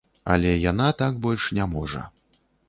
[0.35, 2.01] Але яна так больш не можа.